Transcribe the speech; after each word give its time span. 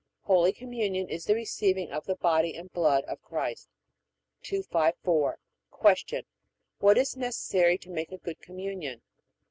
Holy 0.23 0.51
Communion 0.51 1.07
is 1.09 1.25
the 1.25 1.35
receiving 1.35 1.91
of 1.91 2.07
the 2.07 2.15
body 2.15 2.55
and 2.57 2.73
blood 2.73 3.03
of 3.03 3.21
Christ. 3.21 3.69
254. 4.41 5.37
Q. 6.07 6.23
What 6.79 6.97
is 6.97 7.15
necessary 7.15 7.77
to 7.77 7.91
make 7.91 8.11
a 8.11 8.17
good 8.17 8.41
Communion? 8.41 9.03